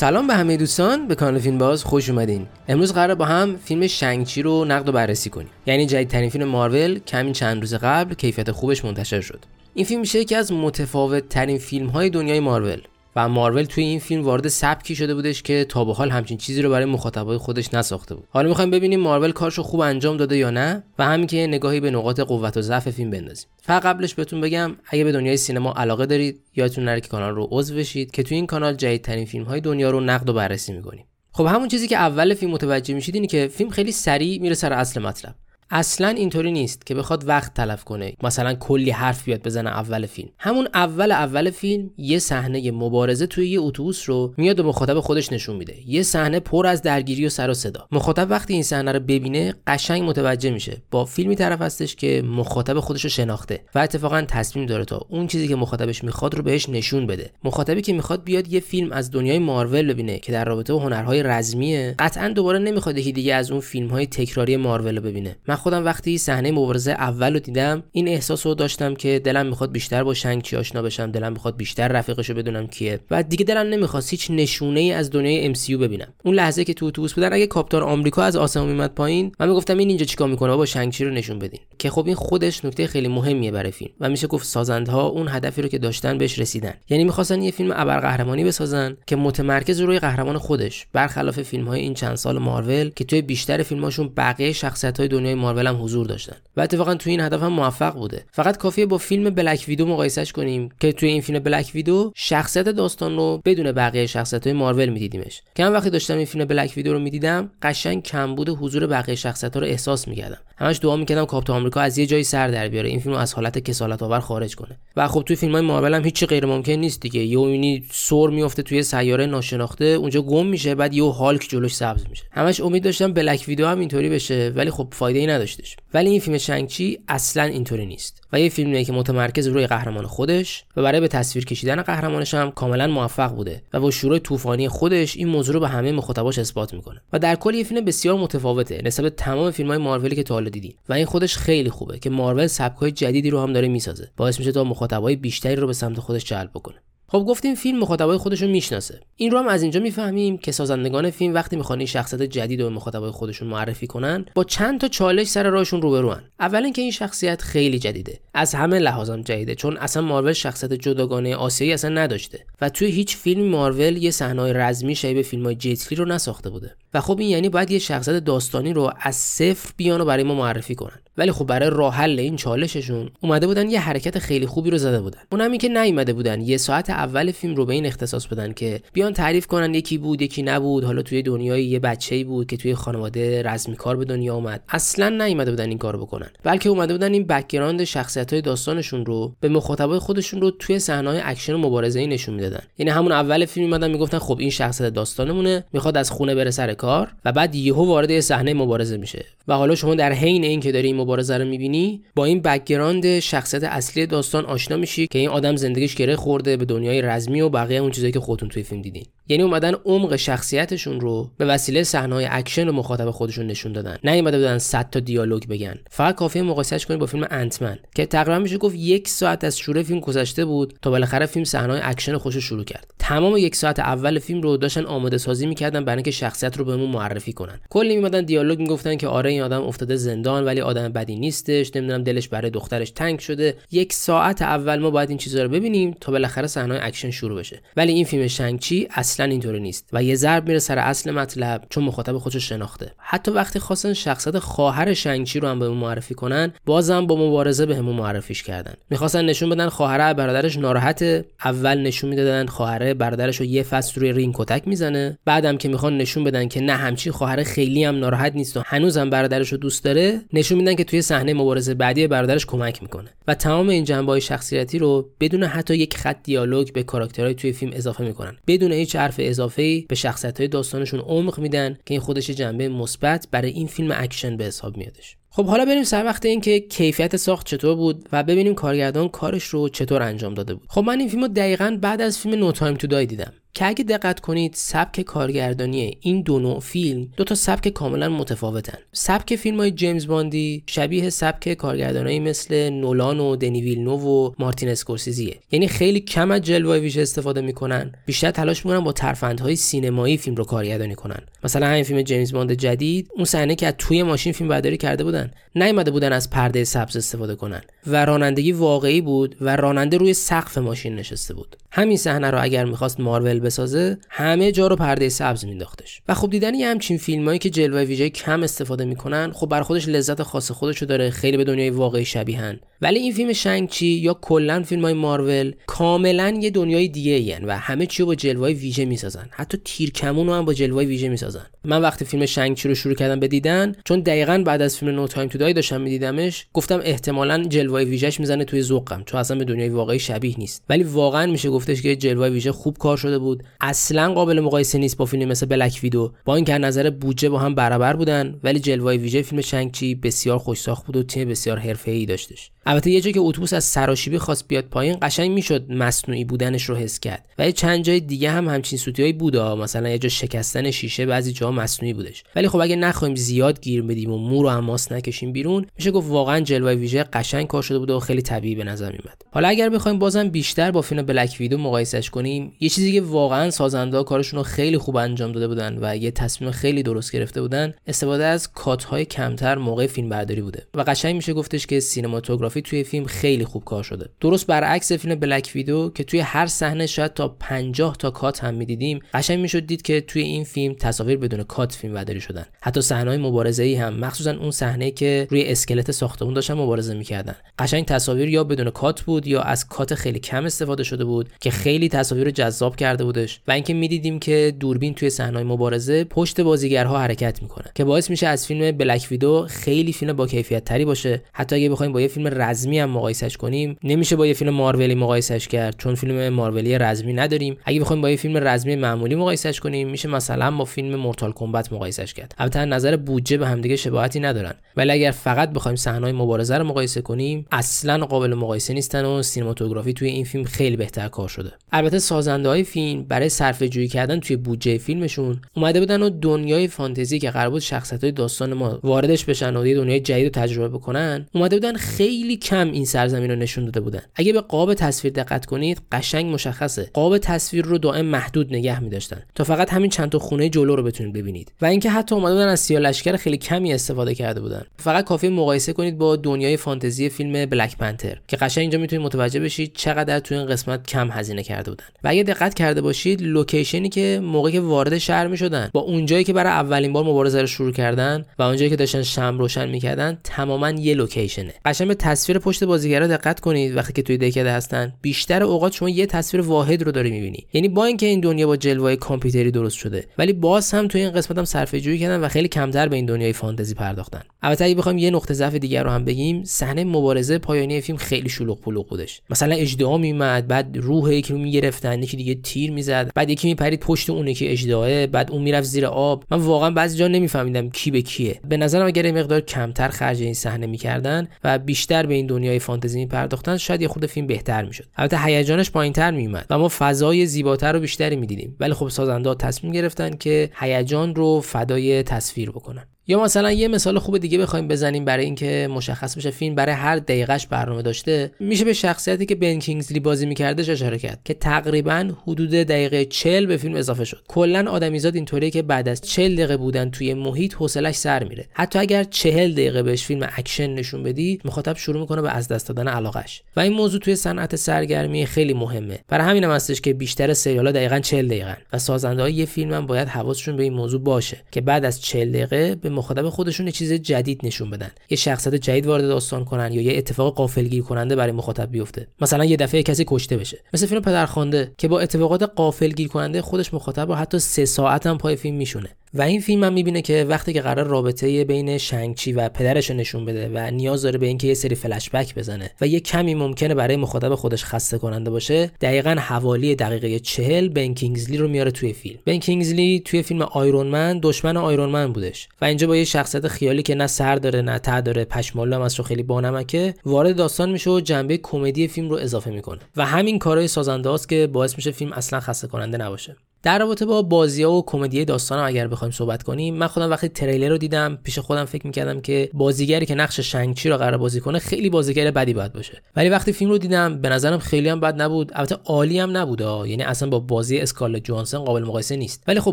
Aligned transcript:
سلام 0.00 0.26
به 0.26 0.34
همه 0.34 0.56
دوستان 0.56 1.08
به 1.08 1.14
کانال 1.14 1.40
فیلم 1.40 1.58
باز 1.58 1.84
خوش 1.84 2.10
اومدین. 2.10 2.46
امروز 2.68 2.92
قرار 2.92 3.14
با 3.14 3.24
هم 3.24 3.56
فیلم 3.56 3.86
شنگچی 3.86 4.42
رو 4.42 4.64
نقد 4.64 4.88
و 4.88 4.92
بررسی 4.92 5.30
کنیم. 5.30 5.48
یعنی 5.66 5.86
جدیدترین 5.86 6.30
فیلم 6.30 6.48
مارول 6.48 6.98
کمی 6.98 7.32
چند 7.32 7.60
روز 7.60 7.74
قبل 7.74 8.14
کیفیت 8.14 8.50
خوبش 8.50 8.84
منتشر 8.84 9.20
شد. 9.20 9.44
این 9.74 9.84
فیلم 9.84 10.00
میشه 10.00 10.18
یکی 10.18 10.34
از 10.34 10.52
متفاوت 10.52 11.28
ترین 11.28 11.58
فیلم 11.58 11.86
های 11.86 12.10
دنیای 12.10 12.40
مارول. 12.40 12.80
و 13.16 13.28
مارول 13.28 13.62
توی 13.62 13.84
این 13.84 13.98
فیلم 13.98 14.24
وارد 14.24 14.48
سبکی 14.48 14.96
شده 14.96 15.14
بودش 15.14 15.42
که 15.42 15.66
تا 15.68 15.84
به 15.84 15.94
حال 15.94 16.10
همچین 16.10 16.38
چیزی 16.38 16.62
رو 16.62 16.70
برای 16.70 16.84
مخاطبای 16.84 17.38
خودش 17.38 17.74
نساخته 17.74 18.14
بود. 18.14 18.24
حالا 18.30 18.48
می‌خوایم 18.48 18.70
ببینیم 18.70 19.00
مارول 19.00 19.32
کارشو 19.32 19.62
خوب 19.62 19.80
انجام 19.80 20.16
داده 20.16 20.36
یا 20.36 20.50
نه 20.50 20.82
و 20.98 21.04
همین 21.04 21.26
که 21.26 21.46
نگاهی 21.46 21.80
به 21.80 21.90
نقاط 21.90 22.20
قوت 22.20 22.56
و 22.56 22.62
ضعف 22.62 22.90
فیلم 22.90 23.10
بندازیم. 23.10 23.48
فقط 23.62 23.82
قبلش 23.82 24.14
بهتون 24.14 24.40
بگم 24.40 24.76
اگه 24.86 25.04
به 25.04 25.12
دنیای 25.12 25.36
سینما 25.36 25.72
علاقه 25.72 26.06
دارید 26.06 26.40
یادتون 26.56 26.84
نره 26.84 27.00
که 27.00 27.08
کانال 27.08 27.34
رو 27.34 27.48
عضو 27.50 27.74
بشید 27.74 28.10
که 28.10 28.22
توی 28.22 28.36
این 28.36 28.46
کانال 28.46 28.74
جدیدترین 28.74 29.26
فیلم 29.26 29.44
های 29.44 29.60
دنیا 29.60 29.90
رو 29.90 30.00
نقد 30.00 30.28
و 30.28 30.32
بررسی 30.32 30.72
می‌کنیم. 30.72 31.04
خب 31.32 31.46
همون 31.46 31.68
چیزی 31.68 31.88
که 31.88 31.96
اول 31.96 32.34
فیلم 32.34 32.52
متوجه 32.52 32.94
میشید 32.94 33.14
اینه 33.14 33.26
که 33.26 33.50
فیلم 33.52 33.70
خیلی 33.70 33.92
سریع 33.92 34.40
میره 34.40 34.54
سر 34.54 34.72
اصل 34.72 35.00
مطلب. 35.00 35.34
اصلا 35.72 36.08
اینطوری 36.08 36.52
نیست 36.52 36.86
که 36.86 36.94
بخواد 36.94 37.28
وقت 37.28 37.54
تلف 37.54 37.84
کنه. 37.84 38.12
مثلا 38.22 38.54
کلی 38.54 38.90
حرف 38.90 39.24
بیاد 39.24 39.42
بزنه 39.42 39.70
اول 39.70 40.06
فیلم. 40.06 40.28
همون 40.38 40.68
اول 40.74 41.12
اول 41.12 41.50
فیلم 41.50 41.90
یه 41.98 42.18
صحنه 42.18 42.70
مبارزه 42.70 43.26
توی 43.26 43.48
یه 43.48 43.60
اتوبوس 43.60 44.08
رو 44.08 44.34
میاد 44.36 44.56
به 44.56 44.62
مخاطب 44.62 45.00
خودش 45.00 45.32
نشون 45.32 45.56
میده. 45.56 45.74
یه 45.86 46.02
صحنه 46.02 46.40
پر 46.40 46.66
از 46.66 46.82
درگیری 46.82 47.26
و 47.26 47.28
سر 47.28 47.50
و 47.50 47.54
صدا. 47.54 47.88
مخاطب 47.92 48.30
وقتی 48.30 48.54
این 48.54 48.62
صحنه 48.62 48.92
رو 48.92 49.00
ببینه 49.00 49.54
قشنگ 49.66 50.02
متوجه 50.02 50.50
میشه. 50.50 50.82
با 50.90 51.04
فیلمی 51.04 51.36
طرف 51.36 51.62
هستش 51.62 51.96
که 51.96 52.22
مخاطب 52.26 52.80
خودش 52.80 53.04
رو 53.04 53.10
شناخته 53.10 53.60
و 53.74 53.78
اتفاقا 53.78 54.22
تصمیم 54.28 54.66
داره 54.66 54.84
تا 54.84 55.06
اون 55.08 55.26
چیزی 55.26 55.48
که 55.48 55.56
مخاطبش 55.56 56.04
می‌خواد 56.04 56.34
رو 56.34 56.42
بهش 56.42 56.68
نشون 56.68 57.06
بده. 57.06 57.30
مخاطبی 57.44 57.82
که 57.82 57.92
می‌خواد 57.92 58.24
بیاد 58.24 58.52
یه 58.52 58.60
فیلم 58.60 58.92
از 58.92 59.10
دنیای 59.10 59.38
مارول 59.38 59.92
ببینه 59.92 60.18
که 60.18 60.32
در 60.32 60.44
رابطه 60.44 60.72
با 60.72 60.78
هنرهای 60.78 61.22
رزمیه 61.22 61.94
قطعا 61.98 62.28
دوباره 62.28 62.58
نمی‌خواد 62.58 62.98
یکی 62.98 63.12
دیگه 63.12 63.34
از 63.34 63.50
اون 63.50 63.60
فیلم 63.60 63.88
های 63.88 64.06
تکراری 64.06 64.56
مارول 64.56 64.96
رو 64.96 65.02
ببینه. 65.02 65.36
خودم 65.60 65.84
وقتی 65.84 66.18
صحنه 66.18 66.52
مبارزه 66.52 66.90
اول 66.90 67.32
رو 67.32 67.38
دیدم 67.38 67.82
این 67.92 68.08
احساس 68.08 68.46
رو 68.46 68.54
داشتم 68.54 68.94
که 68.94 69.18
دلم 69.24 69.46
می‌خواد 69.46 69.72
بیشتر 69.72 70.04
با 70.04 70.14
چی 70.14 70.56
آشنا 70.56 70.82
بشم 70.82 71.10
دلم 71.10 71.32
می‌خواد 71.32 71.56
بیشتر 71.56 71.88
رفیقش 71.88 72.30
رو 72.30 72.36
بدونم 72.36 72.66
کیه. 72.66 73.00
و 73.10 73.22
دیگه 73.22 73.44
دلم 73.44 73.66
نمی‌خواست 73.66 74.10
هیچ 74.10 74.30
نشونه 74.30 74.80
ای 74.80 74.92
از 74.92 75.10
دنیای 75.10 75.54
MCU 75.54 75.70
ببینم. 75.70 76.08
اون 76.24 76.34
لحظه 76.34 76.64
که 76.64 76.74
تو 76.74 76.86
اتوبوس 76.86 77.12
بودن 77.12 77.32
اگه 77.32 77.46
کاپیتان 77.46 77.82
آمریکا 77.82 78.22
از 78.22 78.36
آسمون 78.36 78.68
میمد 78.68 78.94
پایین 78.94 79.32
من 79.40 79.48
می‌گفتم 79.48 79.78
این 79.78 79.88
اینجا 79.88 80.04
چیکار 80.04 80.28
می‌کنه 80.28 80.56
با 80.56 80.66
چی 80.66 81.04
رو 81.04 81.10
نشون 81.10 81.38
بدین. 81.38 81.60
که 81.78 81.90
خب 81.90 82.06
این 82.06 82.14
خودش 82.14 82.64
نکته 82.64 82.86
خیلی 82.86 83.08
مهمیه 83.08 83.50
برای 83.50 83.70
فیلم. 83.70 83.90
و 84.00 84.08
میشه 84.08 84.26
گفت 84.26 84.46
سازندها 84.46 85.06
اون 85.06 85.28
هدفی 85.28 85.62
رو 85.62 85.68
که 85.68 85.78
داشتن 85.78 86.18
بهش 86.18 86.38
رسیدن. 86.38 86.74
یعنی 86.90 87.04
می‌خواستن 87.04 87.42
یه 87.42 87.50
فیلم 87.50 87.72
ابرقهرمانی 87.74 88.44
بسازن 88.44 88.96
که 89.06 89.16
متمرکز 89.16 89.80
روی 89.80 89.98
قهرمان 89.98 90.38
خودش. 90.38 90.86
برخلاف 90.92 91.42
فیلم 91.42 91.68
های 91.68 91.80
این 91.80 91.94
چند 91.94 92.14
سال 92.14 92.38
مارول 92.38 92.90
که 92.90 93.04
توی 93.04 93.22
بیشتر 93.22 93.62
فیلماشون 93.62 94.12
بقیه 94.16 94.52
شخصیت 94.52 94.98
های 94.98 95.08
دنیای 95.08 95.34
مارول 95.50 95.66
هم 95.66 95.82
حضور 95.84 96.06
داشتن. 96.06 96.36
و 96.56 96.60
اتفاقا 96.60 96.94
تو 96.94 97.10
این 97.10 97.20
هدف 97.20 97.42
هم 97.42 97.52
موفق 97.52 97.94
بوده. 97.94 98.24
فقط 98.32 98.56
کافیه 98.56 98.86
با 98.86 98.98
فیلم 98.98 99.30
بلک 99.30 99.64
ویدو 99.68 99.86
مقایسش 99.86 100.32
کنیم 100.32 100.68
که 100.80 100.92
توی 100.92 101.08
این 101.08 101.20
فیلم 101.20 101.38
بلک 101.38 101.70
ویدو 101.74 102.12
شخصیت 102.16 102.68
داستان 102.68 103.16
رو 103.16 103.42
بدون 103.44 103.72
بقیه 103.72 104.06
شخصیت 104.06 104.46
های 104.46 104.52
مارول 104.52 104.88
میدیدیمش. 104.88 105.42
که 105.54 105.64
من 105.64 105.72
وقتی 105.72 105.90
داشتم 105.90 106.16
این 106.16 106.26
فیلم 106.26 106.44
بلک 106.44 106.72
ویدو 106.76 106.92
رو 106.92 106.98
می‌دیدم 106.98 107.50
قشنگ 107.62 108.02
کمبود 108.02 108.48
حضور 108.48 108.86
بقیه 108.86 109.14
شخصیت 109.14 109.54
ها 109.54 109.60
رو 109.60 109.66
احساس 109.66 110.08
می‌کردم. 110.08 110.38
همش 110.58 110.78
دعا 110.82 110.96
می‌کردم 110.96 111.24
کاپیتان 111.24 111.56
آمریکا 111.56 111.80
از 111.80 111.98
یه 111.98 112.06
جایی 112.06 112.24
سر 112.24 112.48
در 112.48 112.68
بیاره. 112.68 112.88
این 112.88 113.00
فیلم 113.00 113.14
رو 113.14 113.20
از 113.20 113.34
حالت 113.34 113.58
کسالت 113.58 114.02
آور 114.02 114.20
خارج 114.20 114.56
کنه. 114.56 114.78
و 114.96 115.08
خب 115.08 115.22
توی 115.26 115.36
فیلم 115.36 115.52
های 115.52 115.62
مارول 115.62 115.94
هم 115.94 116.04
هیچی 116.04 116.26
غیر 116.26 116.46
ممکن 116.46 116.72
نیست 116.72 117.00
دیگه. 117.00 117.20
یهو 117.20 117.44
می‌بینی 117.44 117.84
سر 117.92 118.26
میفته 118.26 118.62
توی 118.62 118.82
سیاره 118.82 119.26
ناشناخته 119.26 119.84
اونجا 119.84 120.22
گم 120.22 120.46
میشه 120.46 120.74
بعد 120.74 120.94
یهو 120.94 121.10
هالک 121.10 121.46
جلوش 121.48 121.74
سبز 121.74 122.04
میشه. 122.10 122.24
همش 122.32 122.60
امید 122.60 122.84
داشتم 122.84 123.12
بلک 123.12 123.44
ویدو 123.48 123.66
هم 123.66 123.80
اینطوری 123.80 124.08
بشه 124.08 124.52
ولی 124.54 124.70
خب 124.70 124.88
فایده 124.92 125.18
ای 125.18 125.26
نداشتش. 125.40 125.76
ولی 125.94 126.10
این 126.10 126.20
فیلم 126.20 126.38
شنگچی 126.38 126.98
اصلا 127.08 127.42
اینطوری 127.42 127.86
نیست 127.86 128.22
و 128.32 128.40
یه 128.40 128.48
فیلمیه 128.48 128.84
که 128.84 128.92
متمرکز 128.92 129.46
روی 129.46 129.66
قهرمان 129.66 130.06
خودش 130.06 130.64
و 130.76 130.82
برای 130.82 131.00
به 131.00 131.08
تصویر 131.08 131.44
کشیدن 131.44 131.82
قهرمانش 131.82 132.34
هم 132.34 132.50
کاملا 132.50 132.86
موفق 132.86 133.34
بوده 133.34 133.62
و 133.72 133.80
با 133.80 133.90
شروع 133.90 134.18
طوفانی 134.18 134.68
خودش 134.68 135.16
این 135.16 135.28
موضوع 135.28 135.54
رو 135.54 135.60
به 135.60 135.68
همه 135.68 135.92
مخاطباش 135.92 136.38
اثبات 136.38 136.74
می‌کنه. 136.74 137.00
و 137.12 137.18
در 137.18 137.34
کل 137.34 137.54
یه 137.54 137.64
فیلم 137.64 137.84
بسیار 137.84 138.18
متفاوته 138.18 138.82
نسبت 138.84 139.16
تمام 139.16 139.50
فیلم 139.50 139.68
های 139.68 139.78
مارولی 139.78 140.16
که 140.16 140.22
تا 140.22 140.34
حالا 140.34 140.50
دیدین 140.50 140.74
و 140.88 140.92
این 140.92 141.06
خودش 141.06 141.36
خیلی 141.36 141.70
خوبه 141.70 141.98
که 141.98 142.10
مارول 142.10 142.46
سبکای 142.46 142.92
جدیدی 142.92 143.30
رو 143.30 143.40
هم 143.40 143.52
داره 143.52 143.68
می‌سازه. 143.68 144.08
باعث 144.16 144.38
میشه 144.38 144.52
تا 144.52 144.64
مخاطبای 144.64 145.16
بیشتری 145.16 145.56
رو 145.56 145.66
به 145.66 145.72
سمت 145.72 146.00
خودش 146.00 146.24
جلب 146.24 146.50
بکنه. 146.54 146.76
خب 147.12 147.18
گفتیم 147.18 147.54
فیلم 147.54 147.78
مخاطبای 147.78 148.18
خودشون 148.18 148.50
می‌شناسه. 148.50 149.00
این 149.16 149.30
رو 149.30 149.38
هم 149.38 149.48
از 149.48 149.62
اینجا 149.62 149.80
می‌فهمیم 149.80 150.38
که 150.38 150.52
سازندگان 150.52 151.10
فیلم 151.10 151.34
وقتی 151.34 151.56
می‌خوان 151.56 151.84
شخصیت 151.84 152.22
جدید 152.22 152.60
رو 152.60 152.68
به 152.68 152.74
مخاطبای 152.74 153.10
خودشون 153.10 153.48
معرفی 153.48 153.86
کنن 153.86 154.24
با 154.34 154.44
چند 154.44 154.80
تا 154.80 154.88
چالش 154.88 155.26
سر 155.26 155.50
راهشون 155.50 155.82
روبروان. 155.82 156.22
اول 156.40 156.64
اینکه 156.64 156.82
این 156.82 156.90
شخصیت 156.90 157.42
خیلی 157.42 157.78
جدیده. 157.78 158.20
از 158.34 158.54
همه 158.54 158.78
لحاظم 158.78 159.22
جدیده 159.22 159.54
چون 159.54 159.76
اصلا 159.76 160.02
مارول 160.02 160.32
شخصیت 160.32 160.72
جداگانه 160.72 161.36
آسیایی 161.36 161.72
اصلا 161.72 161.90
نداشته. 161.90 162.44
و 162.60 162.68
توی 162.68 162.90
هیچ 162.90 163.16
فیلم 163.16 163.48
مارول 163.48 163.96
یه 163.96 164.10
صحنه 164.10 164.52
رزمی 164.52 164.94
شبیه 164.94 165.22
فیلم 165.22 165.44
های 165.44 165.54
جیتلی 165.54 165.98
رو 165.98 166.04
نساخته 166.04 166.50
بوده. 166.50 166.74
و 166.94 167.00
خب 167.00 167.18
این 167.18 167.28
یعنی 167.28 167.48
باید 167.48 167.70
یه 167.70 167.78
شخصیت 167.78 168.24
داستانی 168.24 168.72
رو 168.72 168.92
از 169.00 169.16
صفر 169.16 169.72
بیان 169.76 170.00
و 170.00 170.04
برای 170.04 170.24
ما 170.24 170.34
معرفی 170.34 170.74
کنن. 170.74 171.00
ولی 171.16 171.32
خب 171.32 171.46
برای 171.46 171.70
راه 171.70 171.94
حل 171.94 172.18
این 172.18 172.36
چالششون 172.36 173.10
اومده 173.20 173.46
بودن 173.46 173.70
یه 173.70 173.80
حرکت 173.80 174.18
خیلی 174.18 174.46
خوبی 174.46 174.70
رو 174.70 174.78
زده 174.78 175.00
بودن. 175.00 175.18
اونم 175.32 175.58
که 175.58 175.68
نیومده 175.68 176.12
بودن 176.12 176.40
یه 176.40 176.56
ساعت 176.56 176.90
اول 177.00 177.32
فیلم 177.32 177.54
رو 177.54 177.66
به 177.66 177.74
این 177.74 177.86
اختصاص 177.86 178.26
بدن 178.26 178.52
که 178.52 178.80
بیان 178.92 179.12
تعریف 179.12 179.46
کنن 179.46 179.74
یکی 179.74 179.98
بود 179.98 180.22
یکی 180.22 180.42
نبود. 180.42 180.84
حالا 180.84 181.02
توی 181.02 181.22
دنیای 181.22 181.64
یه 181.64 181.78
بچه‌ای 181.78 182.24
بود 182.24 182.46
که 182.46 182.56
توی 182.56 182.74
خانواده 182.74 183.42
رزمی 183.42 183.76
کار 183.76 183.96
به 183.96 184.04
دنیا 184.04 184.34
اومد. 184.34 184.62
اصلا 184.68 185.08
نیومده 185.08 185.50
بودن 185.50 185.68
این 185.68 185.78
کارو 185.78 185.98
بکنن. 185.98 186.30
بلکه 186.44 186.68
اومده 186.68 186.94
بودن 186.94 187.12
این 187.12 187.26
background 187.26 187.84
شخصیت‌های 187.84 188.42
داستانشون 188.42 189.06
رو 189.06 189.32
به 189.40 189.48
مخاطبای 189.48 189.98
خودشون 189.98 190.40
رو 190.40 190.50
توی 190.50 190.78
صحنه‌های 190.78 191.20
اکشن 191.24 191.52
و 191.52 191.58
مبارزه‌ای 191.58 192.06
نشون 192.06 192.34
می‌دادن. 192.34 192.62
یعنی 192.78 192.90
همون 192.90 193.12
اول 193.12 193.44
فیلم 193.44 193.66
اومدن 193.66 193.90
می‌گفتن 193.90 194.18
خب 194.18 194.38
این 194.38 194.50
شخصیت 194.50 194.88
داستانمونه 194.88 195.64
می‌خواد 195.72 195.96
از 195.96 196.10
خونه 196.10 196.34
بره 196.34 196.50
سر 196.50 196.74
کار 196.74 197.08
و 197.24 197.32
بعد 197.32 197.54
یهو 197.54 197.86
وارد 197.86 198.10
یه 198.10 198.20
صحنه 198.20 198.54
مبارزه 198.54 198.96
میشه. 198.96 199.24
و 199.48 199.54
حالا 199.54 199.74
شما 199.74 199.94
در 199.94 200.12
حین 200.12 200.44
اینکه 200.44 200.72
داری 200.72 200.86
این 200.86 200.96
مبارزه 200.96 201.38
رو 201.38 201.44
می‌بینی 201.44 202.02
با 202.14 202.24
این 202.24 202.42
background 202.42 203.20
شخصیت 203.20 203.64
اصلی 203.64 204.06
داستان 204.06 204.44
آشنا 204.44 204.76
میشی 204.76 205.06
که 205.06 205.18
این 205.18 205.28
آدم 205.28 205.56
زندگیش 205.56 205.94
گره 205.94 206.16
خورده 206.16 206.56
به 206.56 206.64
دنیای 206.90 207.02
رزمی 207.02 207.40
و 207.40 207.48
بقیه 207.48 207.80
اون 207.80 207.90
چیزایی 207.90 208.12
که 208.12 208.20
خودتون 208.20 208.48
توی 208.48 208.62
فیلم 208.62 208.82
دیدین. 208.82 209.06
یعنی 209.30 209.42
اومدن 209.42 209.74
عمق 209.84 210.16
شخصیتشون 210.16 211.00
رو 211.00 211.30
به 211.38 211.44
وسیله 211.44 211.82
صحنه‌های 211.82 212.26
اکشن 212.30 212.68
و 212.68 212.72
مخاطب 212.72 213.10
خودشون 213.10 213.46
نشون 213.46 213.72
دادن. 213.72 213.96
نیومده 214.04 214.38
بودن 214.38 214.58
100 214.58 214.90
تا 214.90 215.00
دیالوگ 215.00 215.46
بگن. 215.46 215.74
فقط 215.90 216.14
کافیه 216.14 216.42
مقایسهش 216.42 216.86
کنید 216.86 217.00
با 217.00 217.06
فیلم 217.06 217.26
Ant-Man 217.30 217.78
که 217.94 218.06
تقریبا 218.06 218.38
میشه 218.38 218.58
گفت 218.58 218.74
یک 218.74 219.08
ساعت 219.08 219.44
از 219.44 219.58
شروع 219.58 219.82
فیلم 219.82 220.00
گذشته 220.00 220.44
بود 220.44 220.74
تا 220.82 220.90
بالاخره 220.90 221.26
فیلم 221.26 221.44
صحنه‌های 221.44 221.80
اکشن 221.84 222.16
خودشو 222.16 222.36
شروع 222.36 222.64
کرد. 222.64 222.94
تمام 222.98 223.36
یک 223.36 223.56
ساعت 223.56 223.78
اول 223.78 224.18
فیلم 224.18 224.40
رو 224.40 224.56
داشتن 224.56 224.84
آماده 224.84 225.18
سازی 225.18 225.46
می‌کردن 225.46 225.84
برای 225.84 225.96
اینکه 225.96 226.10
شخصیت 226.10 226.56
رو 226.56 226.64
بهمون 226.64 226.90
معرفی 226.90 227.32
کنن. 227.32 227.60
کلی 227.70 227.96
میمدن 227.96 228.24
دیالوگ 228.24 228.58
می‌گفتن 228.58 228.96
که 228.96 229.08
آره 229.08 229.30
این 229.30 229.42
آدم 229.42 229.62
افتاده 229.62 229.96
زندان 229.96 230.44
ولی 230.44 230.60
آدم 230.60 230.88
بدی 230.88 231.16
نیستش 231.16 231.76
نمی‌دونم 231.76 232.04
دلش 232.04 232.28
برای 232.28 232.50
دخترش 232.50 232.90
تنگ 232.90 233.18
شده. 233.18 233.56
یک 233.70 233.92
ساعت 233.92 234.42
اول 234.42 234.78
ما 234.78 234.90
باید 234.90 235.08
این 235.08 235.18
چیزا 235.18 235.42
رو 235.42 235.48
ببینیم 235.48 235.96
تا 236.00 236.12
بالاخره 236.12 236.46
صحنه 236.46 236.78
اکشن 236.82 237.10
شروع 237.10 237.38
بشه. 237.38 237.60
ولی 237.76 237.92
این 237.92 238.04
فیلم 238.04 238.26
Shang-Chi 238.26 238.88
اصلا 238.90 239.19
اینطوری 239.28 239.60
نیست 239.60 239.88
و 239.92 240.02
یه 240.02 240.14
ضرب 240.14 240.48
میره 240.48 240.58
سر 240.58 240.78
اصل 240.78 241.10
مطلب 241.10 241.64
چون 241.70 241.84
مخاطب 241.84 242.18
خودش 242.18 242.48
شناخته. 242.48 242.92
حتی 242.98 243.30
وقتی 243.30 243.58
خواستن 243.58 243.92
شخصیت 243.92 244.38
خواهر 244.38 244.94
Shang-Chi 244.94 245.40
رو 245.40 245.48
هم 245.48 245.58
بهمون 245.58 245.76
معرفی 245.76 246.14
کنن 246.14 246.52
بازم 246.66 247.06
با 247.06 247.16
مبارزه 247.16 247.66
بهمون 247.66 247.96
معرفیش 247.96 248.42
کردن. 248.42 248.74
می‌خواستن 248.90 249.24
نشون 249.24 249.50
بدن 249.50 249.68
خواهر 249.68 250.14
برادرش 250.14 250.56
ناراحته. 250.56 251.24
اول 251.44 251.78
نشون 251.78 252.10
می‌دادن 252.10 252.46
خواهر 252.46 252.94
برادرش 252.94 253.36
رو 253.36 253.46
یه 253.46 253.62
فصل 253.62 254.00
روی 254.00 254.12
رینگ 254.12 254.34
کتک 254.36 254.68
می‌زنه. 254.68 255.18
بعدم 255.24 255.56
که 255.56 255.68
می‌خوان 255.68 255.98
نشون 255.98 256.24
بدن 256.24 256.48
که 256.48 256.60
نه 256.60 256.72
همچین 256.72 257.12
خواهر 257.12 257.42
خیلی 257.42 257.84
هم 257.84 257.98
ناراحت 257.98 258.34
نیست 258.34 258.56
و 258.56 258.62
هنوزم 258.66 259.10
برادرش 259.10 259.52
رو 259.52 259.58
دوست 259.58 259.84
داره 259.84 260.20
نشون 260.32 260.58
میدن 260.58 260.74
که 260.74 260.84
توی 260.84 261.02
صحنه 261.02 261.34
مبارزه 261.34 261.74
بعدی 261.74 262.06
برادرش 262.06 262.46
کمک 262.46 262.82
می‌کنه. 262.82 263.10
و 263.28 263.34
تمام 263.34 263.68
این 263.68 263.84
جنبه 263.84 264.20
شخصیتی 264.20 264.78
رو 264.78 265.08
بدون 265.20 265.44
حتی 265.44 265.74
یک 265.74 265.96
خط 265.96 266.16
دیالوگ 266.22 266.72
به 266.72 266.82
کاراکترهای 266.82 267.34
توی 267.34 267.52
فیلم 267.52 267.72
اضافه 267.74 268.04
می‌کنن. 268.04 268.36
بدون 268.46 268.72
هیچ 268.72 268.96
حرف 269.00 269.14
اضافه 269.18 269.80
به 269.88 269.94
شخصیت 269.94 270.38
های 270.38 270.48
داستانشون 270.48 271.00
عمق 271.00 271.38
میدن 271.38 271.78
که 271.86 271.94
این 271.94 272.00
خودش 272.00 272.30
جنبه 272.30 272.68
مثبت 272.68 273.28
برای 273.30 273.50
این 273.50 273.66
فیلم 273.66 273.92
اکشن 273.96 274.36
به 274.36 274.44
حساب 274.44 274.76
میادش. 274.76 275.16
خب 275.30 275.46
حالا 275.46 275.64
بریم 275.64 275.84
سر 275.84 276.04
وقت 276.04 276.26
اینکه 276.26 276.60
کیفیت 276.60 277.16
ساخت 277.16 277.46
چطور 277.46 277.74
بود 277.74 278.08
و 278.12 278.22
ببینیم 278.22 278.54
کارگردان 278.54 279.08
کارش 279.08 279.44
رو 279.44 279.68
چطور 279.68 280.02
انجام 280.02 280.34
داده 280.34 280.54
بود. 280.54 280.66
خب 280.68 280.80
من 280.80 281.00
این 281.00 281.08
فیلم 281.08 281.22
رو 281.22 281.28
دقیقا 281.28 281.78
بعد 281.80 282.00
از 282.00 282.18
فیلم 282.18 282.34
No 282.34 282.52
Time 282.52 282.74
to 282.74 282.86
Die 282.86 283.06
دیدم. 283.06 283.32
که 283.54 283.66
اگه 283.66 283.84
دقت 283.84 284.20
کنید 284.20 284.54
سبک 284.54 285.00
کارگردانی 285.00 285.98
این 286.00 286.22
دو 286.22 286.38
نوع 286.38 286.60
فیلم 286.60 287.08
دو 287.16 287.24
تا 287.24 287.34
سبک 287.34 287.68
کاملا 287.68 288.08
متفاوتن. 288.08 288.78
سبک 288.92 289.36
فیلم 289.36 289.56
های 289.56 289.70
جیمز 289.70 290.06
باندی 290.06 290.62
شبیه 290.66 291.10
سبک 291.10 291.54
کارگردانایی 291.54 292.20
مثل 292.20 292.68
نولان 292.68 293.20
و 293.20 293.36
دنی 293.36 293.62
ویلنوو 293.62 293.96
و 293.96 294.32
مارتین 294.38 294.68
اسکورسیزیه. 294.68 295.36
یعنی 295.52 295.68
خیلی 295.68 296.00
کم 296.00 296.30
از 296.30 296.42
جلوه 296.42 296.76
ویژه 296.76 297.02
استفاده 297.02 297.40
می‌کنن. 297.40 297.92
بیشتر 298.06 298.30
تلاش 298.30 298.66
می‌کنن 298.66 298.84
با 298.84 298.92
ترفندهای 298.92 299.56
سینمایی 299.56 300.16
فیلم 300.16 300.36
رو 300.36 300.44
کارگردانی 300.44 300.94
کنن. 300.94 301.20
مثلا 301.44 301.66
همین 301.66 301.84
فیلم 301.84 302.02
جیمز 302.02 302.32
باند 302.32 302.52
جدید 302.52 303.08
اون 303.14 303.24
صحنه 303.24 303.54
که 303.54 303.66
از 303.66 303.74
توی 303.78 304.02
ماشین 304.02 304.32
فیلم 304.32 304.48
برداری 304.48 304.76
کرده 304.76 305.04
بودن 305.04 305.30
نیومده 305.54 305.90
بودن 305.90 306.12
از 306.12 306.30
پرده 306.30 306.64
سبز 306.64 306.96
استفاده 306.96 307.34
کنن. 307.34 307.60
و 307.86 308.04
رانندگی 308.04 308.52
واقعی 308.52 309.00
بود 309.00 309.36
و 309.40 309.56
راننده 309.56 309.96
روی 309.96 310.14
سقف 310.14 310.58
ماشین 310.58 310.94
نشسته 310.94 311.34
بود. 311.34 311.56
همین 311.72 311.96
صحنه 311.96 312.30
رو 312.30 312.42
اگر 312.42 312.64
می‌خواست 312.64 313.00
مارول 313.00 313.40
بسازه 313.40 313.98
همه 314.08 314.52
جا 314.52 314.66
رو 314.66 314.76
پرده 314.76 315.08
سبز 315.08 315.44
مینداختش. 315.44 316.02
و 316.08 316.14
خب 316.14 316.30
دیدن 316.30 316.54
یه 316.54 316.68
همچین 316.68 316.98
فیلمایی 316.98 317.38
که 317.38 317.50
جلوه 317.50 317.82
ویژه 317.82 318.10
کم 318.10 318.42
استفاده 318.42 318.84
می‌کنن 318.84 319.32
خب 319.32 319.46
برای 319.46 319.62
خودش 319.62 319.88
لذت 319.88 320.22
خاص 320.22 320.50
خودشو 320.50 320.86
داره 320.86 321.10
خیلی 321.10 321.36
به 321.36 321.44
دنیای 321.44 321.70
واقعی 321.70 322.04
شبیهن 322.04 322.60
ولی 322.82 322.98
این 322.98 323.12
فیلم 323.12 323.32
Shang-Chi 323.32 323.86
یا 323.86 324.14
کلا 324.14 324.62
فیلم 324.62 324.82
های 324.82 324.92
مارول 324.92 325.52
کاملا 325.66 326.38
یه 326.40 326.50
دنیای 326.50 326.88
دیگه 326.88 327.12
این 327.12 327.44
و 327.44 327.52
همه 327.56 327.86
چی 327.86 328.02
رو 328.02 328.06
با 328.06 328.14
جلوه 328.14 328.48
ویژه 328.48 328.84
می‌سازن. 328.84 329.28
حتی 329.30 329.58
تیرکمون 329.64 330.26
رو 330.26 330.34
هم 330.34 330.44
با 330.44 330.54
جلوه 330.54 330.84
ویژه 330.84 331.08
می‌سازن. 331.08 331.46
من 331.64 331.82
وقتی 331.82 332.04
فیلم 332.04 332.26
Shang-Chi 332.26 332.68
رو 332.68 332.74
شروع 332.74 332.94
کردم 332.94 333.20
به 333.20 333.28
دیدن 333.28 333.74
چون 333.84 334.00
دقیقا 334.00 334.42
بعد 334.46 334.62
از 334.62 334.76
فیلم 334.76 334.94
No 334.94 335.06
Time 335.06 335.28
to 335.28 335.38
Die 335.38 335.52
داشتم 335.52 335.80
میدیدمش 335.80 336.46
گفتم 336.52 336.80
احتمالا 336.82 337.44
جلوه 337.44 337.82
ویژهش 337.82 338.20
می‌زنه 338.20 338.44
توی 338.44 338.62
ذوقم 338.62 339.02
چون 339.06 339.20
اصلا 339.20 339.38
به 339.38 339.44
دنیای 339.44 339.68
واقعی 339.68 339.98
شبیه 339.98 340.34
نیست. 340.38 340.64
ولی 340.68 340.82
واقعا 340.82 341.26
میشه 341.26 341.50
گفتش 341.60 341.82
که 341.82 341.96
جلوه 341.96 342.28
ویژه 342.28 342.52
خوب 342.52 342.78
کار 342.78 342.96
شده 342.96 343.18
بود. 343.18 343.42
اصلا 343.60 344.14
قابل 344.14 344.40
مقایسه 344.40 344.78
نیست 344.78 344.96
با 344.96 345.04
فیلم 345.04 345.28
مثل 345.28 345.46
Black 345.46 345.80
Widow 345.82 346.12
با 346.24 346.36
اینکه 346.36 346.54
از 346.54 346.58
نظر 346.58 346.90
بودجه 346.90 347.28
با 347.28 347.38
هم 347.38 347.54
برابر 347.54 347.96
بودن 347.96 348.40
ولی 348.44 348.60
جلوه 348.60 348.92
ویژه 348.92 349.22
فیلم 349.22 349.40
شنگچی 349.40 349.94
بسیار 349.94 350.38
خوش 350.38 350.60
ساخت 350.60 350.86
بود 350.86 350.96
و 350.96 351.02
تیم 351.02 351.28
بسیار 351.28 351.58
حرفه‌ای 351.58 352.06
داشتش. 352.06 352.50
البته 352.66 352.90
یه 352.90 353.00
جایی 353.00 353.14
که 353.14 353.20
اتوبوس 353.20 353.52
از 353.52 353.64
سراشیبی 353.64 354.18
خواست 354.18 354.48
بیاد 354.48 354.64
پایین 354.64 354.98
قشنگ 355.02 355.30
می‌شد 355.30 355.72
مصنوعی 355.72 356.24
بودنش 356.24 356.64
رو 356.64 356.76
حس 356.76 357.00
کرد. 357.00 357.24
ولی 357.38 357.52
چند 357.52 357.84
جای 357.84 358.00
دیگه 358.00 358.30
هم 358.30 358.48
همچین 358.48 358.78
سوتیایی 358.78 359.12
بوده 359.12 359.54
مثلا 359.54 359.88
یه 359.88 359.98
جا 359.98 360.08
شکستن 360.08 360.70
شیشه 360.70 361.06
بعضی 361.06 361.32
جا 361.32 361.50
مصنوعی 361.50 361.94
بودش. 361.94 362.24
ولی 362.36 362.48
خب 362.48 362.60
اگه 362.60 362.76
نخوایم 362.76 363.14
زیاد 363.14 363.60
گیر 363.60 363.82
بدیم 363.82 364.12
و 364.12 364.18
مو 364.18 364.42
رو 364.42 364.48
هم 364.48 364.64
ماس 364.64 364.92
نکشیم 364.92 365.32
بیرون 365.32 365.66
میشه 365.76 365.90
گفت 365.90 366.10
واقعا 366.10 366.40
جلوه 366.40 366.72
ویژه 366.72 367.04
قشنگ 367.04 367.46
کار 367.46 367.62
شده 367.62 367.78
بوده 367.78 367.92
و 367.92 368.00
خیلی 368.00 368.22
طبیعی 368.22 368.54
به 368.54 368.64
نظر 368.64 368.90
میاد 368.90 369.22
حالا 369.32 369.48
اگر 369.48 369.68
بخوایم 369.68 369.98
بازم 369.98 370.28
بیشتر 370.28 370.70
با 370.70 370.82
فیلم 370.82 371.02
بلک 371.02 371.36
ویدو 371.40 371.58
مقایسش 371.58 372.10
کنیم 372.10 372.52
یه 372.60 372.68
چیزی 372.68 372.92
که 372.92 373.00
واقعا 373.00 373.50
سازنده 373.50 374.04
کارشون 374.04 374.38
رو 374.38 374.42
خیلی 374.42 374.78
خوب 374.78 374.96
انجام 374.96 375.32
داده 375.32 375.48
بودن 375.48 375.78
و 375.80 375.96
یه 375.96 376.10
تصمیم 376.10 376.50
خیلی 376.50 376.82
درست 376.82 377.12
گرفته 377.12 377.42
بودن 377.42 377.74
استفاده 377.86 378.24
از 378.24 378.52
کات 378.52 378.84
های 378.84 379.04
کمتر 379.04 379.58
موقع 379.58 379.86
فیلم 379.86 380.08
برداری 380.08 380.42
بوده. 380.42 380.66
و 380.74 380.84
قشنگ 380.86 381.16
میشه 381.16 381.32
گفتش 381.32 381.66
که 381.66 381.80
سینماتوگرافی 381.80 382.59
توی 382.62 382.84
فیلم 382.84 383.04
خیلی 383.04 383.44
خوب 383.44 383.64
کار 383.64 383.82
شده. 383.82 384.08
درست 384.20 384.46
برعکس 384.46 384.92
فیلم 384.92 385.14
بلک 385.14 385.52
ویدو 385.54 385.90
که 385.94 386.04
توی 386.04 386.20
هر 386.20 386.46
صحنه 386.46 386.86
شاید 386.86 387.14
تا 387.14 387.28
50 387.28 387.96
تا 387.96 388.10
کات 388.10 388.44
هم 388.44 388.54
می‌دیدیم 388.54 389.00
قشنگ 389.14 389.38
می‌شد 389.38 389.66
دید 389.66 389.82
که 389.82 390.00
توی 390.00 390.22
این 390.22 390.44
فیلم 390.44 390.74
تصاویر 390.74 391.16
بدون 391.16 391.42
کات 391.42 391.72
فیلم 391.72 391.94
برداری 391.94 392.20
شدن. 392.20 392.46
حتی 392.60 392.80
صحنه 392.80 393.16
مبارزه 393.16 393.62
ای 393.62 393.74
هم 393.74 393.94
مخصوصا 393.94 394.30
اون 394.30 394.50
صحنه 394.50 394.90
که 394.90 395.26
روی 395.30 395.44
اسکلت 395.46 395.90
ساختمون 395.90 396.34
داشتن 396.34 396.54
مبارزه 396.54 396.94
می‌کردن. 396.94 397.36
قشنگ 397.58 397.84
تصاویر 397.84 398.28
یا 398.28 398.44
بدون 398.44 398.70
کات 398.70 399.00
بود 399.00 399.26
یا 399.26 399.42
از 399.42 399.68
کات 399.68 399.94
خیلی 399.94 400.18
کم 400.18 400.44
استفاده 400.44 400.82
شده 400.82 401.04
بود 401.04 401.28
که 401.40 401.50
خیلی 401.50 401.88
تصاویر 401.88 402.30
جذاب 402.30 402.76
کرده 402.76 403.04
بودش 403.04 403.40
و 403.48 403.52
اینکه 403.52 403.74
می‌دیدیم 403.74 404.18
که 404.18 404.54
دوربین 404.60 404.94
توی 404.94 405.10
صحنه 405.10 405.42
مبارزه 405.42 406.04
پشت 406.04 406.40
بازیگرها 406.40 406.98
حرکت 406.98 407.42
می‌کنه 407.42 407.70
که 407.74 407.84
باعث 407.84 408.10
میشه 408.10 408.26
از 408.26 408.46
فیلم 408.46 408.76
بلک 408.76 409.08
ویدو 409.10 409.46
خیلی 409.50 409.92
فیلم 409.92 410.12
با 410.12 410.26
کیفیت 410.26 410.64
تری 410.64 410.84
باشه. 410.84 411.22
حتی 411.32 411.56
اگه 411.56 411.68
بخوایم 411.68 411.92
با 411.92 412.00
یه 412.00 412.08
فیلم 412.08 412.26
رزمی 412.40 412.78
هم 412.78 412.90
مقایسش 412.90 413.36
کنیم 413.36 413.76
نمیشه 413.84 414.16
با 414.16 414.26
یه 414.26 414.34
فیلم 414.34 414.50
مارولی 414.50 414.94
مقایسش 414.94 415.48
کرد 415.48 415.76
چون 415.78 415.94
فیلم 415.94 416.28
مارولی 416.28 416.78
رزمی 416.78 417.12
نداریم. 417.12 417.56
اگه 417.64 417.80
بخوایم 417.80 418.02
با 418.02 418.10
یه 418.10 418.16
فیلم 418.16 418.48
رزمی 418.48 418.76
معمولی 418.76 419.14
مقایسش 419.14 419.60
کنیم 419.60 419.88
میشه 419.88 420.08
مثلا 420.08 420.50
با 420.50 420.64
فیلم 420.64 420.94
مورتال 420.96 421.32
کمبت 421.32 421.72
مقایسش 421.72 422.14
کرد. 422.14 422.34
البته 422.38 422.64
نظر 422.64 422.96
بودجه 422.96 423.36
به 423.36 423.48
همدیگه 423.48 423.76
شباهتی 423.76 424.20
ندارن. 424.20 424.54
ولی 424.76 424.90
اگر 424.90 425.10
فقط 425.10 425.52
بخوایم 425.52 425.76
صحنه‌های 425.76 426.12
مبارزه 426.12 426.58
رو 426.58 426.64
مقایسه 426.64 427.00
کنیم 427.00 427.46
اصلا 427.52 428.06
قابل 428.06 428.34
مقایسه 428.34 428.74
نیستن 428.74 429.04
و 429.04 429.22
سینماتوگرافی 429.22 429.92
توی 429.92 430.08
این 430.08 430.24
فیلم 430.24 430.44
خیلی 430.44 430.76
بهتر 430.76 431.08
کار 431.08 431.28
شده. 431.28 431.52
البته 431.72 431.98
سازنده 431.98 432.48
های 432.48 432.64
فیلم 432.64 433.02
برای 433.02 433.28
صرفه 433.28 433.68
جویی 433.68 433.88
کردن 433.88 434.20
توی 434.20 434.36
بودجه 434.36 434.78
فیلمشون 434.78 435.40
اومده 435.56 435.80
بودن 435.80 436.02
و 436.02 436.10
دنیای 436.10 436.68
فانتزی 436.68 437.18
که 437.18 437.30
قرار 437.30 437.50
بود 437.50 437.60
شخصیت 437.60 438.04
های 438.04 438.12
داستان 438.12 438.54
ما 438.54 438.78
واردش 438.82 439.24
بشن 439.24 439.56
و 439.56 439.74
دنیای 439.74 440.00
جدید 440.00 440.24
رو 440.24 440.30
تجربه 440.30 440.68
بکنن 440.68 441.26
اومده 441.34 441.56
بودن 441.56 441.76
خیلی 441.76 442.29
کم 442.36 442.70
این 442.72 442.84
سرزمین 442.84 443.30
رو 443.30 443.36
نشون 443.36 443.64
داده 443.64 443.80
بودن. 443.80 444.02
اگه 444.14 444.32
به 444.32 444.40
قاب 444.40 444.74
تصویر 444.74 445.12
دقت 445.12 445.46
کنید 445.46 445.80
قشنگ 445.92 446.26
مشخصه. 446.26 446.90
قاب 446.92 447.18
تصویر 447.18 447.64
رو 447.64 447.78
دائم 447.78 448.06
محدود 448.06 448.54
نگه 448.54 448.80
می‌داشتن. 448.80 449.22
تا 449.34 449.44
فقط 449.44 449.72
همین 449.72 449.90
چند 449.90 450.10
تا 450.10 450.18
خونه 450.18 450.48
جلو 450.48 450.76
رو 450.76 450.82
بتونید 450.82 451.12
ببینید. 451.12 451.52
و 451.62 451.66
اینکه 451.66 451.90
حتی 451.90 452.14
اومده 452.14 452.34
بودن 452.34 452.48
از 452.48 452.60
سیاه 452.60 452.82
لشکر 452.82 453.16
خیلی 453.16 453.36
کمی 453.36 453.72
استفاده 453.72 454.14
کرده 454.14 454.40
بودن. 454.40 454.62
فقط 454.76 455.04
کافیه 455.04 455.28
مقایسه 455.28 455.72
کنید 455.72 455.98
با 455.98 456.16
دنیای 456.16 456.56
فانتزی 456.56 457.08
فیلم 457.08 457.46
Black 457.46 457.76
Panther 457.76 458.20
که 458.28 458.36
قشنگ 458.36 458.62
اینجا 458.62 458.78
می‌تونید 458.78 459.06
متوجه 459.06 459.40
بشید 459.40 459.72
چقدر 459.74 460.20
تو 460.20 460.34
این 460.34 460.46
قسمت 460.46 460.86
کم 460.86 461.10
هزینه 461.10 461.42
کرده 461.42 461.70
بودن. 461.70 461.84
و 462.04 462.08
اگه 462.08 462.22
دقت 462.22 462.54
کرده 462.54 462.80
باشید 462.80 463.22
لوکیشنی 463.22 463.88
که 463.88 464.20
موقعی 464.22 464.52
که 464.52 464.60
وارد 464.60 464.98
شهر 464.98 465.26
می‌شدن 465.26 465.70
با 465.72 465.80
اونجایی 465.80 466.24
که 466.24 466.32
برای 466.32 466.52
اولین 466.52 466.92
بار 466.92 467.04
مبارزه 467.04 467.40
رو 467.40 467.46
شروع 467.46 467.72
کردن 467.72 468.24
و 468.38 468.42
اونجایی 468.42 468.70
که 468.70 468.76
داشتن 468.76 469.02
شم 469.02 469.38
روشن 469.38 469.68
می‌کردن 469.68 470.18
تماما 470.24 470.70
یه 470.70 470.94
لوکیشنه. 470.94 471.54
قشنگ 471.64 471.88
به 471.88 471.94
تصویر 472.20 472.38
پشت 472.38 472.64
بازیگرا 472.64 473.06
دقت 473.06 473.40
کنید 473.40 473.76
وقتی 473.76 473.92
که 473.92 474.02
توی 474.02 474.18
دکده 474.18 474.52
هستن. 474.52 474.92
بیشتر 475.02 475.42
اوقات 475.42 475.72
شما 475.72 475.88
یه 475.88 476.06
تصویر 476.06 476.42
واحد 476.42 476.82
رو 476.82 476.92
داری 476.92 477.10
می‌بینی. 477.10 477.46
یعنی 477.52 477.68
با 477.68 477.84
اینکه 477.84 478.06
این 478.06 478.20
دنیا 478.20 478.46
با 478.46 478.56
جلوه 478.56 478.96
کامپیوتری 478.96 479.50
درست 479.50 479.76
شده 479.76 480.04
ولی 480.18 480.32
باز 480.32 480.70
هم 480.70 480.88
توی 480.88 481.00
این 481.00 481.10
قسمت 481.10 481.38
هم 481.38 481.44
صرفه 481.44 481.80
جویی 481.80 481.98
کردن 481.98 482.20
و 482.20 482.28
خیلی 482.28 482.48
کمتر 482.48 482.88
به 482.88 482.96
این 482.96 483.06
دنیای 483.06 483.32
فانتزی 483.32 483.74
پرداختن. 483.74 484.22
البته 484.42 484.64
اگه 484.64 484.74
بخوایم 484.74 484.98
یه 484.98 485.10
نقطه 485.10 485.34
ضعف 485.34 485.54
دیگر 485.54 485.82
رو 485.82 485.90
هم 485.90 486.04
بگیم 486.04 486.44
صحنه 486.44 486.84
مبارزه 486.84 487.38
پایانی 487.38 487.80
فیلم 487.80 487.98
خیلی 487.98 488.28
شلوغ 488.28 488.60
پلوغ 488.60 488.88
بودش. 488.88 489.22
مثلا 489.30 489.54
اجدها 489.54 489.98
میومد 489.98 490.48
بعد 490.48 490.78
روح 490.78 491.14
یکی 491.14 491.32
رو 491.32 491.38
می‌گرفتن 491.38 492.02
یکی 492.02 492.16
دیگه 492.16 492.34
تیر 492.34 492.70
می‌زد 492.70 493.10
بعد 493.14 493.30
یکی 493.30 493.48
میپرید 493.48 493.80
پشت 493.80 494.10
اون 494.10 494.28
یکی 494.28 494.48
اجدهاه 494.48 495.06
بعد 495.06 495.30
اون 495.30 495.42
می‌رفت 495.42 495.66
زیر 495.66 495.86
آب. 495.86 496.24
من 496.30 496.38
واقعا 496.38 496.70
بعضی 496.70 496.98
جا 496.98 497.08
نمیفهمیدم 497.08 497.70
کی 497.70 497.90
به 497.90 498.02
کیه. 498.02 498.40
به 498.48 498.56
نظرم 498.56 498.86
اگر 498.86 499.12
مقدار 499.12 499.40
کمتر 499.40 499.88
خرج 499.88 500.22
این 500.22 500.34
صحنه 500.34 500.66
می‌کردن 500.66 501.28
و 501.44 501.58
بیشتر 501.58 502.06
به 502.10 502.16
این 502.16 502.26
دنیای 502.26 502.58
فانتزی 502.58 502.98
میپرداختن 502.98 503.56
شاید 503.56 503.82
یه 503.82 503.88
خود 503.88 504.06
فیلم 504.06 504.26
بهتر 504.26 504.64
می‌شد. 504.64 504.84
البته 504.96 505.24
هیجانش 505.24 505.70
پایینتر 505.70 506.10
میومد 506.10 506.46
و 506.50 506.58
ما 506.58 506.68
فضای 506.78 507.26
زیباتر 507.26 507.76
و 507.76 507.80
بیشتری 507.80 508.16
می‌دیدیم. 508.16 508.56
ولی 508.60 508.72
خب 508.72 508.88
سازنده 508.88 509.34
تصمیم 509.34 509.72
گرفتن 509.72 510.10
که 510.10 510.50
هیجان 510.54 511.14
رو 511.14 511.40
فدای 511.40 512.02
تصویر 512.02 512.50
بکنن. 512.50 512.86
یا 513.10 513.22
مثلا 513.22 513.52
یه 513.52 513.68
مثال 513.68 513.98
خوب 513.98 514.18
دیگه 514.18 514.38
بخوایم 514.38 514.68
بزنیم 514.68 515.04
برای 515.04 515.24
اینکه 515.24 515.68
مشخص 515.70 516.16
بشه 516.16 516.30
فیلم 516.30 516.54
برای 516.54 516.74
هر 516.74 516.96
دقیقش 516.96 517.46
برنامه 517.46 517.82
داشته. 517.82 518.30
میشه 518.40 518.64
به 518.64 518.72
شخصیتی 518.72 519.26
که 519.26 519.34
بن 519.34 519.58
کینگزلی 519.58 520.00
بازی 520.00 520.26
می‌کرده 520.26 520.72
اشاره 520.72 520.98
کرد 520.98 521.20
که 521.24 521.34
تقریبا 521.34 522.10
حدود 522.22 522.50
دقیقه 522.50 523.04
40 523.04 523.46
به 523.46 523.56
فیلم 523.56 523.74
اضافه 523.74 524.04
شد. 524.04 524.22
کلا 524.28 524.70
آدمیزاد 524.70 525.14
اینطوریه 525.14 525.50
که 525.50 525.62
بعد 525.62 525.88
از 525.88 526.00
40 526.00 526.34
دقیقه 526.34 526.56
بودن 526.56 526.90
توی 526.90 527.14
محیط 527.14 527.54
حوصلش 527.54 527.94
سر 527.94 528.24
میره. 528.24 528.46
حتی 528.52 528.78
اگر 528.78 529.04
40 529.04 529.52
دقیقه 529.52 529.82
بهش 529.82 530.04
فیلم 530.04 530.28
اکشن 530.36 530.74
نشون 530.74 531.02
بدی 531.02 531.40
مخاطب 531.44 531.76
شروع 531.76 532.00
می‌کنه 532.00 532.22
به 532.22 532.30
از 532.30 532.48
دست 532.48 532.68
دادن 532.68 532.88
علاقش 532.88 533.42
و 533.56 533.60
این 533.60 533.72
موضوع 533.72 534.00
توی 534.00 534.16
صنعت 534.16 534.56
سرگرمی 534.56 535.26
خیلی 535.26 535.54
مهمه. 535.54 535.98
برای 536.08 536.26
همین 536.26 536.44
هم 536.44 536.50
هستش 536.50 536.80
که 536.80 536.92
بیشتر 536.92 537.32
سریالا 537.34 537.72
دقیقا 537.72 537.98
40 537.98 538.26
دقیقه 538.26 538.56
و 538.72 538.78
سازنده 538.78 539.22
های 539.22 539.32
یه 539.32 539.46
فیلم 539.46 539.74
هم 539.74 539.86
باید 539.86 540.08
حواسشون 540.08 540.56
به 540.56 540.62
این 540.62 540.72
موضوع 540.72 541.00
باشه 541.00 541.36
که 541.50 541.60
بعد 541.60 541.84
از 541.84 542.00
40 542.02 542.32
دقیقه 542.32 542.74
به 542.74 542.99
مخاطب 543.00 543.28
خودشون 543.28 543.66
یه 543.66 543.72
چیز 543.72 543.92
جدید 543.92 544.40
نشون 544.42 544.70
بدن. 544.70 544.90
یه 545.10 545.16
شخصیت 545.16 545.54
جدید 545.54 545.86
وارد 545.86 546.08
داستان 546.08 546.44
کنن 546.44 546.72
یا 546.72 546.82
یه 546.82 546.98
اتفاق 546.98 547.34
غافلگیر 547.34 547.82
کننده 547.82 548.16
برای 548.16 548.32
مخاطب 548.32 548.70
بیفته. 548.70 549.06
مثلا 549.20 549.44
یه 549.44 549.56
دفعه 549.56 549.82
کسی 549.82 550.04
کشته 550.06 550.36
بشه. 550.36 550.58
مثل 550.74 550.86
فیلم 550.86 551.00
پدرخوانده 551.00 551.72
که 551.78 551.88
با 551.88 552.00
اتفاقات 552.00 552.42
قافلگیر 552.42 553.08
کننده 553.08 553.42
خودش 553.42 553.74
مخاطب 553.74 554.08
رو 554.08 554.14
حتی 554.14 554.38
سه 554.38 554.64
ساعت 554.64 555.06
هم 555.06 555.18
پای 555.18 555.36
فیلم 555.36 555.56
میشونه. 555.56 555.88
و 556.14 556.22
این 556.22 556.40
فیلم 556.40 556.64
هم 556.64 556.72
می‌بینه 556.72 557.02
که 557.02 557.26
وقتی 557.28 557.52
که 557.52 557.60
قرار 557.60 557.86
رابطه 557.86 558.44
بین 558.44 558.78
شنگچی 558.78 559.32
و 559.32 559.48
پدرش 559.48 559.90
نشون 559.90 560.24
بده 560.24 560.50
و 560.54 560.70
نیاز 560.70 561.02
داره 561.02 561.18
به 561.18 561.26
اینکه 561.26 561.46
یه 561.46 561.54
سری 561.54 561.74
فلش 561.74 562.10
بک 562.10 562.34
بزنه 562.34 562.70
و 562.80 562.86
یه 562.86 563.00
کمی 563.00 563.34
ممکنه 563.34 563.74
برای 563.74 563.96
مخاطب 563.96 564.34
خودش 564.34 564.64
خسته 564.64 564.98
کننده 564.98 565.30
باشه 565.30 565.70
دقیقا 565.80 566.10
حوالی 566.10 566.74
دقیقه 566.74 567.18
چهل 567.18 567.68
بن 567.68 567.94
کینگزلی 567.94 568.36
رو 568.36 568.48
میاره 568.48 568.70
توی 568.70 568.92
فیلم. 568.92 569.18
بن 569.24 569.36
کینگزلی 569.36 570.02
توی 570.04 570.22
فیلم 570.22 570.42
آیرون 570.42 570.86
من 570.86 571.18
دشمن 571.22 571.56
آیرون 571.56 571.88
من 571.88 572.12
بودش 572.12 572.48
و 572.60 572.64
اینجا 572.64 572.86
با 572.86 572.96
یه 572.96 573.04
شخصیت 573.04 573.48
خیالی 573.48 573.82
که 573.82 573.94
نه 573.94 574.06
سر 574.06 574.36
داره 574.36 574.62
نه 574.62 574.78
ته 574.78 575.00
داره 575.00 575.24
پشمالو 575.24 575.76
هم 575.76 575.82
از 575.82 576.00
خیلی 576.00 576.22
بانمکه 576.22 576.94
وارد 577.04 577.36
داستان 577.36 577.70
میشه 577.70 577.90
و 577.90 578.00
جنبه 578.00 578.36
کمدی 578.42 578.88
فیلم 578.88 579.10
رو 579.10 579.16
اضافه 579.16 579.50
می‌کنه. 579.50 579.80
و 579.96 580.06
همین 580.06 580.38
کارهای 580.38 580.68
سازنده 580.68 581.10
است 581.10 581.28
که 581.28 581.46
باعث 581.46 581.76
میشه 581.76 581.90
فیلم 581.90 582.12
اصلا 582.12 582.40
خسته 582.40 582.68
کننده 582.68 582.98
نباشه. 582.98 583.36
در 583.62 583.78
رابطه 583.78 584.06
با 584.06 584.22
بازی 584.22 584.62
ها 584.62 584.72
و 584.72 584.84
کمدی 584.86 585.24
داستان 585.24 585.58
اگر 585.58 585.88
بخوایم 585.88 586.12
صحبت 586.12 586.42
کنیم 586.42 586.74
من 586.74 586.86
خودم 586.86 587.10
وقتی 587.10 587.28
تریلر 587.28 587.68
رو 587.68 587.78
دیدم 587.78 588.18
پیش 588.24 588.38
خودم 588.38 588.64
فکر 588.64 588.86
می‌کردم 588.86 589.20
که 589.20 589.50
بازیگری 589.52 590.06
که 590.06 590.14
نقش 590.14 590.40
شنگچی 590.40 590.88
رو 590.88 590.96
قرار 590.96 591.16
بازی 591.16 591.40
کنه 591.40 591.58
خیلی 591.58 591.90
بازیگر 591.90 592.30
بدی 592.30 592.54
باید 592.54 592.72
باشه. 592.72 593.02
ولی 593.16 593.28
وقتی 593.28 593.52
فیلم 593.52 593.70
رو 593.70 593.78
دیدم 593.78 594.20
به 594.20 594.28
نظرم 594.28 594.58
خیلی 594.58 594.88
هم 594.88 595.00
بد 595.00 595.22
نبود. 595.22 595.52
البته 595.54 595.76
عالی 595.84 596.18
هم 596.18 596.36
نبود 596.36 596.60
یعنی 596.60 597.02
اصلا 597.02 597.28
با 597.28 597.38
بازی 597.38 597.78
اسکارلت 597.78 598.24
جوانسن 598.24 598.58
قابل 598.58 598.82
مقایسه 598.82 599.16
نیست. 599.16 599.44
ولی 599.48 599.60
خب 599.60 599.72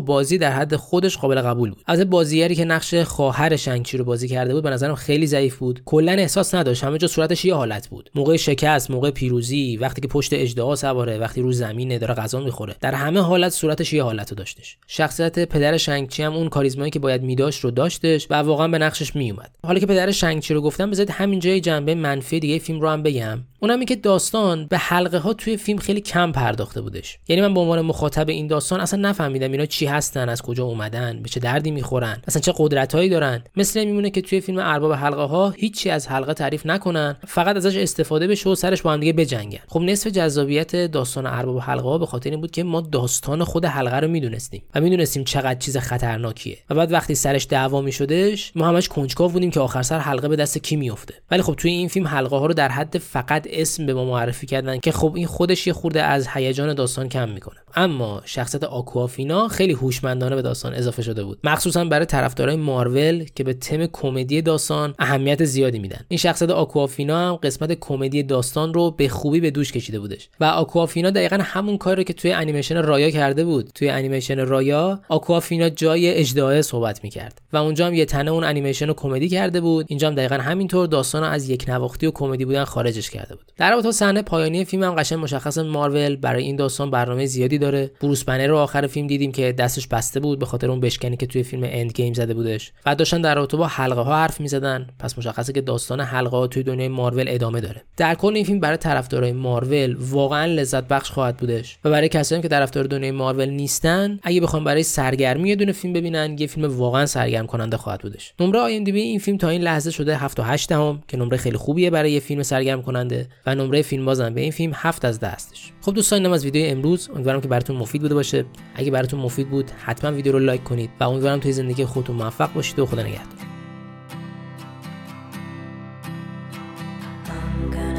بازی 0.00 0.38
در 0.38 0.52
حد 0.52 0.76
خودش 0.76 1.16
قابل 1.16 1.40
قبول 1.40 1.70
بود. 1.70 1.82
البته 1.86 2.04
بازیگری 2.04 2.54
که 2.54 2.64
نقش 2.64 2.94
خواهر 2.94 3.56
شنگچی 3.56 3.96
رو 3.96 4.04
بازی 4.04 4.28
کرده 4.28 4.54
بود 4.54 4.62
به 4.62 4.70
نظرم 4.70 4.94
خیلی 4.94 5.26
ضعیف 5.26 5.56
بود. 5.56 5.82
کلا 5.84 6.12
احساس 6.12 6.54
نداشت. 6.54 6.84
همه 6.84 6.98
جا 6.98 7.08
صورتش 7.08 7.44
یه 7.44 7.54
حالت 7.54 7.88
بود. 7.88 8.10
موقع 8.14 8.36
شکست 8.36 8.90
موقع 8.90 9.10
پیروزی 9.10 9.76
وقتی 9.76 10.00
که 10.00 10.08
پشت 10.08 10.32
اژدها 10.32 10.76
سواره 10.76 11.18
وقتی 11.18 11.40
رو 11.40 11.52
زمینه 11.52 11.98
داره 11.98 12.14
غذا 12.14 12.40
می‌خوره. 12.40 12.74
در 12.80 12.94
همه 12.94 13.20
حالت 13.20 13.52
صورتش 13.78 13.92
یه 13.92 14.02
حالت 14.02 14.34
داشت 14.34 14.58
شخصیت 14.86 15.48
پدر 15.48 15.76
شنگچی 15.76 16.22
هم 16.22 16.34
اون 16.34 16.48
کاریزمایی 16.48 16.90
که 16.90 16.98
باید 16.98 17.22
میداشت 17.22 17.60
رو 17.64 17.70
داشتش 17.70 18.26
و 18.30 18.34
واقعا 18.34 18.68
به 18.68 18.78
نقشش 18.78 19.16
میومد 19.16 19.50
حالا 19.66 19.78
که 19.78 19.86
پدر 19.86 20.10
شنگچی 20.10 20.54
رو 20.54 20.60
گفتم 20.60 20.90
بذارید 20.90 21.10
همینجا 21.10 21.58
جنبه 21.58 21.94
منفی 21.94 22.40
دیگه 22.40 22.58
فیلم 22.58 22.80
رو 22.80 22.88
هم 22.88 23.02
بگم. 23.02 23.44
اونم 23.60 23.84
که 23.84 23.96
داستان 23.96 24.66
به 24.66 24.78
حلقه 24.78 25.18
ها 25.18 25.32
توی 25.32 25.56
فیلم 25.56 25.78
خیلی 25.78 26.00
کم 26.00 26.32
پرداخته 26.32 26.80
بودش. 26.80 27.18
یعنی 27.28 27.42
من 27.42 27.54
به 27.54 27.60
عنوان 27.60 27.80
مخاطب 27.80 28.28
این 28.28 28.46
داستان 28.46 28.80
اصلا 28.80 29.00
نفهمیدم 29.00 29.52
اینا 29.52 29.66
چی 29.66 29.86
هستن 29.86 30.28
از 30.28 30.42
کجا 30.42 30.64
اومدن 30.64 31.22
به 31.22 31.28
چه 31.28 31.40
دردی 31.40 31.70
می‌خورن 31.70 32.22
اصلا 32.28 32.42
چه 32.42 32.52
قدرتهایی 32.56 33.08
دارن. 33.08 33.44
مثل 33.56 33.84
میمونه 33.84 34.10
که 34.10 34.20
توی 34.20 34.40
فیلم 34.40 34.58
ارباب 34.58 34.92
حلقه 34.92 35.22
ها 35.22 35.50
هیچی 35.50 35.90
از 35.90 36.08
حلقه 36.08 36.34
تعریف 36.34 36.66
نکنن 36.66 37.16
فقط 37.26 37.56
ازش 37.56 37.76
استفاده 37.76 38.26
بشه 38.26 38.50
و 38.50 38.54
سرش 38.54 38.82
با 38.82 38.92
هم 38.92 39.00
دیگه 39.00 39.12
بجنگن. 39.12 39.58
خب 39.68 39.80
نصف 39.80 40.06
جذابیت 40.10 40.76
داستان 40.76 41.26
ارباب 41.26 41.58
حلقه 41.58 41.88
ها 41.88 41.98
به 41.98 42.06
خاطر 42.06 42.30
این 42.30 42.40
بود 42.40 42.50
که 42.50 42.62
ما 42.62 42.80
داستان 42.80 43.44
خود 43.44 43.64
حلقه 43.68 43.96
رو 43.96 44.08
می‌دونستیم 44.08 44.62
و 44.74 44.80
می‌دونستیم 44.80 45.24
چقدر 45.24 45.58
چیز 45.58 45.76
خطرناکیه. 45.76 46.58
و 46.70 46.74
بعد 46.74 46.92
وقتی 46.92 47.14
سرش 47.14 47.46
دعوا 47.50 47.80
میشدش 47.80 48.52
ما 48.54 48.68
همش 48.68 48.88
کنجکاو 48.88 49.30
بودیم 49.30 49.50
که 49.50 49.60
آخر 49.60 49.82
سر 49.82 49.98
حلقه 49.98 50.28
به 50.28 50.36
دست 50.36 50.58
کی 50.58 50.76
میفته 50.76 51.14
ولی 51.30 51.42
خب 51.42 51.54
توی 51.54 51.70
این 51.70 51.88
فیلم 51.88 52.08
حلقه 52.08 52.36
ها 52.36 52.46
رو 52.46 52.54
در 52.54 52.68
حد 52.68 52.98
فقط 52.98 53.46
اسم 53.50 53.86
به 53.86 53.94
ما 53.94 54.04
معرفی 54.04 54.46
کردن 54.46 54.78
که 54.78 54.92
خب 54.92 55.12
این 55.16 55.26
خودش 55.26 55.66
یه 55.66 55.72
خورده 55.72 56.02
از 56.02 56.28
هیجان 56.28 56.74
داستان 56.74 57.08
کم 57.08 57.28
می‌کنه. 57.28 57.56
اما 57.74 58.22
شخصیت 58.24 58.64
آکوافینا 58.64 59.48
خیلی 59.48 59.72
هوشمندانه 59.72 60.36
به 60.36 60.42
داستان 60.42 60.74
اضافه 60.74 61.02
شده 61.02 61.24
بود. 61.24 61.38
مخصوصا 61.44 61.84
برای 61.84 62.06
طرفدارای 62.06 62.56
مارول 62.56 63.24
که 63.34 63.44
به 63.44 63.54
تم 63.54 63.86
کمدی 63.86 64.42
داستان 64.42 64.94
اهمیت 64.98 65.44
زیادی 65.44 65.78
میدن. 65.78 66.00
این 66.08 66.18
شخصیت 66.18 66.50
آکوافینا 66.50 67.28
هم 67.28 67.36
قسمت 67.36 67.72
کمدی 67.72 68.22
داستان 68.22 68.74
رو 68.74 68.90
به 68.90 69.08
خوبی 69.08 69.40
به 69.40 69.50
دوش 69.50 69.72
کشیده 69.72 70.00
بودش. 70.00 70.28
و 70.40 70.44
آکوافینا 70.44 71.10
دقیقا 71.10 71.38
همون 71.42 71.78
کاری 71.78 72.04
که 72.04 72.12
توی 72.12 72.32
انیمیشن 72.32 72.82
رایا 72.82 73.10
کرده 73.10 73.44
بود 73.44 73.57
توی 73.62 73.88
انیمیشن 73.88 74.46
رایا 74.46 75.00
آکوافینا 75.08 75.68
جای 75.68 76.14
اژدها 76.14 76.62
صحبت 76.62 77.04
می‌کرد 77.04 77.38
و 77.52 77.56
اونجا 77.56 77.86
هم 77.86 77.94
یه 77.94 78.04
تنه 78.04 78.30
اون 78.30 78.44
انیمیشن 78.44 78.86
رو 78.86 78.94
کمدی 78.94 79.28
کرده 79.28 79.60
بود. 79.60 79.86
اینجا 79.88 80.08
هم 80.08 80.14
دقیقا 80.14 80.34
همینطور 80.34 80.86
داستان 80.86 81.24
از 81.24 81.48
یک 81.48 81.64
نواختی 81.68 82.06
و 82.06 82.10
کمدی 82.10 82.44
بودن 82.44 82.64
خارجش 82.64 83.10
کرده 83.10 83.34
بود. 83.34 83.52
در 83.56 83.70
رابطه 83.70 83.90
صحنه 83.90 84.22
پایانی 84.22 84.64
فیلم 84.64 84.82
هم 84.82 84.94
قشنگ 84.94 85.18
مشخص 85.18 85.58
مارول 85.58 86.16
برای 86.16 86.42
این 86.42 86.56
داستان 86.56 86.90
برنامه 86.90 87.26
زیادی 87.26 87.58
داره. 87.58 87.90
بروس 88.00 88.24
بنر 88.24 88.46
رو 88.46 88.56
آخر 88.56 88.86
فیلم 88.86 89.06
دیدیم 89.06 89.32
که 89.32 89.52
دستش 89.52 89.86
بسته 89.86 90.20
بود 90.20 90.38
به 90.38 90.46
خاطر 90.46 90.70
اون 90.70 90.80
بشکنی 90.80 91.16
که 91.16 91.26
توی 91.26 91.42
فیلم 91.42 91.62
اند 91.66 91.92
گیم 91.92 92.14
زده 92.14 92.34
بودش. 92.34 92.72
و 92.86 92.94
داشتن 92.94 93.20
در 93.20 93.34
رابطه 93.34 93.56
با 93.56 93.66
حلقه 93.66 94.00
ها 94.00 94.16
حرف 94.16 94.40
می‌زدن. 94.40 94.86
پس 94.98 95.18
مشخصه 95.18 95.52
که 95.52 95.60
داستان 95.60 96.00
حلقه 96.00 96.36
ها 96.36 96.46
توی 96.46 96.62
دنیای 96.62 96.88
مارول 96.88 97.24
ادامه 97.28 97.60
داره. 97.60 97.82
در 97.96 98.14
کل 98.14 98.34
این 98.34 98.44
فیلم 98.44 98.60
برای 98.60 98.76
طرفدارای 98.76 99.32
مارول 99.32 99.96
واقعا 100.00 100.44
لذت 100.44 100.88
بخش 100.88 101.10
خواهد 101.10 101.36
بودش. 101.36 101.78
و 101.84 101.90
برای 101.90 102.08
کسایی 102.08 102.42
که 102.42 102.48
طرفدار 102.48 102.84
دنیای 102.84 103.10
مارول 103.10 103.47
نیستن 103.50 104.18
اگه 104.22 104.40
بخوام 104.40 104.64
برای 104.64 104.82
سرگرمی 104.82 105.48
یه 105.48 105.56
دونه 105.56 105.72
فیلم 105.72 105.92
ببینن 105.92 106.36
یه 106.38 106.46
فیلم 106.46 106.78
واقعا 106.78 107.06
سرگرم 107.06 107.46
کننده 107.46 107.76
خواهد 107.76 108.00
بودش. 108.00 108.34
نمره 108.40 108.58
آی 108.58 108.72
این 108.72 109.18
فیلم 109.18 109.38
تا 109.38 109.48
این 109.48 109.62
لحظه 109.62 109.90
شده 109.90 110.16
7 110.16 110.40
و 110.40 110.42
8 110.42 110.72
هم 110.72 111.02
که 111.08 111.16
نمره 111.16 111.36
خیلی 111.36 111.56
خوبیه 111.56 111.90
برای 111.90 112.12
یه 112.12 112.20
فیلم 112.20 112.42
سرگرم 112.42 112.82
کننده 112.82 113.28
و 113.46 113.54
نمره 113.54 113.82
فیلم 113.82 114.04
بازم 114.04 114.34
به 114.34 114.40
این 114.40 114.50
فیلم 114.50 114.72
7 114.74 115.04
از 115.04 115.20
10 115.20 115.28
هستش. 115.28 115.72
خب 115.80 115.94
دوستان 115.94 116.18
اینم 116.18 116.32
از 116.32 116.44
ویدیو 116.44 116.70
امروز. 116.70 117.10
امیدوارم 117.14 117.40
که 117.40 117.48
براتون 117.48 117.76
مفید 117.76 118.02
بوده 118.02 118.14
باشه. 118.14 118.44
اگه 118.74 118.90
براتون 118.90 119.20
مفید 119.20 119.50
بود 119.50 119.70
حتما 119.70 120.12
ویدیو 120.12 120.32
رو 120.32 120.38
لایک 120.38 120.64
کنید 120.64 120.90
و 121.00 121.04
امیدوارم 121.04 121.40
توی 121.40 121.52
زندگی 121.52 121.84
خودتون 121.84 122.16
موفق 122.16 122.52
باشید 122.52 122.78
و 122.78 122.86
خدا 122.86 123.02
نگهدار. 123.02 123.48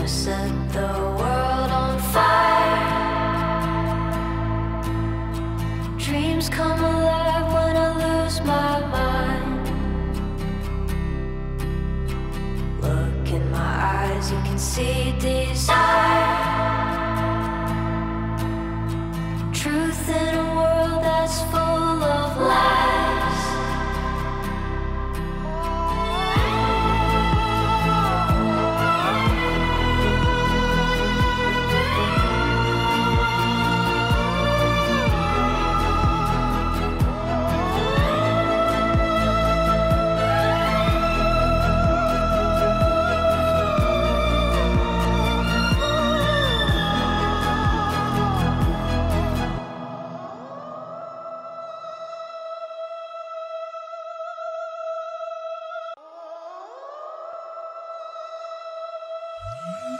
See 0.09 1.48